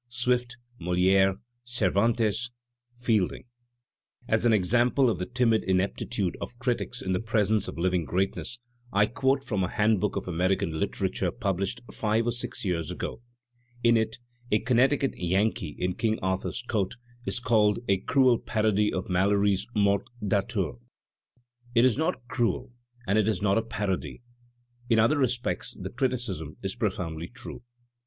Swift, 0.09 0.57
MoliSre, 0.81 1.37
Cei^ 1.63 1.93
vantes, 1.93 2.49
Fielding. 2.97 3.43
As 4.27 4.45
an 4.45 4.51
example 4.51 5.11
of 5.11 5.19
the 5.19 5.27
timid 5.27 5.63
ineptitude 5.63 6.35
of 6.41 6.57
critics 6.57 7.03
in 7.03 7.13
the 7.13 7.19
presence 7.19 7.67
of 7.67 7.77
living 7.77 8.03
greatness, 8.05 8.57
I 8.91 9.05
quote 9.05 9.43
from 9.43 9.63
a 9.63 9.67
Digitized 9.67 9.69
by 9.69 9.87
Google 10.09 10.21
250 10.23 10.25
THE 10.25 10.25
SPIRIT 10.25 10.25
OF 10.25 10.25
AMERICAN 10.25 10.25
LITERATURE 10.25 10.25
handbook 10.25 10.25
of 10.25 10.27
American 10.27 10.79
literature 10.79 11.31
published 11.31 11.81
five 11.91 12.25
or 12.25 12.31
six 12.31 12.65
years 12.65 12.89
ago. 12.89 13.21
In 13.83 13.95
it 13.97 14.17
"A 14.49 14.57
Connecticut 14.57 15.13
Yankee 15.19 15.75
in 15.77 15.93
King 15.93 16.17
Arthur's 16.23 16.63
Court" 16.63 16.95
is 17.27 17.39
called 17.39 17.77
a 17.87 17.97
"cruel 17.99 18.39
parady 18.39 18.91
of 18.91 19.07
Malory's 19.07 19.67
*Morte 19.75 20.07
d'Arthur/ 20.27 20.79
'* 21.29 21.75
It 21.75 21.85
is 21.85 21.99
not 21.99 22.27
cruel 22.27 22.71
and 23.05 23.19
it 23.19 23.27
is 23.27 23.43
not 23.43 23.59
a 23.59 23.61
parody; 23.61 24.23
in 24.89 24.97
other 24.97 25.19
respects 25.19 25.77
the 25.79 25.91
criti 25.91 26.13
cism 26.13 26.55
is 26.63 26.73
profoundly 26.75 27.27
true. 27.27 27.61